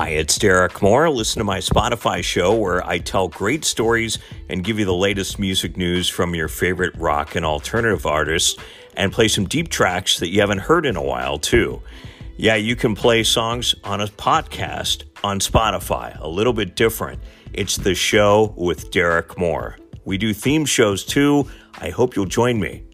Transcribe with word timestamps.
Hi, 0.00 0.08
it's 0.12 0.38
Derek 0.38 0.80
Moore. 0.80 1.10
Listen 1.10 1.40
to 1.40 1.44
my 1.44 1.58
Spotify 1.58 2.24
show 2.24 2.54
where 2.54 2.82
I 2.86 2.96
tell 2.96 3.28
great 3.28 3.66
stories 3.66 4.18
and 4.48 4.64
give 4.64 4.78
you 4.78 4.86
the 4.86 4.94
latest 4.94 5.38
music 5.38 5.76
news 5.76 6.08
from 6.08 6.34
your 6.34 6.48
favorite 6.48 6.96
rock 6.96 7.34
and 7.34 7.44
alternative 7.44 8.06
artists 8.06 8.58
and 8.96 9.12
play 9.12 9.28
some 9.28 9.44
deep 9.44 9.68
tracks 9.68 10.18
that 10.20 10.30
you 10.30 10.40
haven't 10.40 10.60
heard 10.60 10.86
in 10.86 10.96
a 10.96 11.02
while, 11.02 11.36
too. 11.36 11.82
Yeah, 12.38 12.54
you 12.54 12.76
can 12.76 12.94
play 12.94 13.22
songs 13.22 13.74
on 13.84 14.00
a 14.00 14.06
podcast 14.06 15.04
on 15.22 15.38
Spotify, 15.38 16.18
a 16.18 16.28
little 16.28 16.54
bit 16.54 16.76
different. 16.76 17.20
It's 17.52 17.76
the 17.76 17.94
show 17.94 18.54
with 18.56 18.90
Derek 18.90 19.36
Moore. 19.36 19.76
We 20.06 20.16
do 20.16 20.32
theme 20.32 20.64
shows 20.64 21.04
too. 21.04 21.46
I 21.78 21.90
hope 21.90 22.16
you'll 22.16 22.24
join 22.24 22.58
me. 22.58 22.84